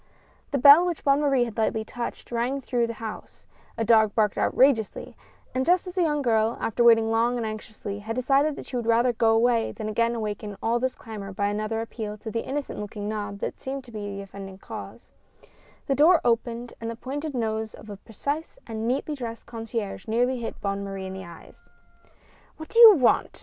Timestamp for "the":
0.49-0.57, 2.87-2.93, 5.93-6.01, 12.31-12.43, 14.15-14.23, 15.85-15.93, 16.89-16.95, 21.13-21.25